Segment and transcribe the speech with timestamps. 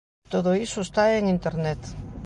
[0.25, 1.81] E todo iso está en Internet.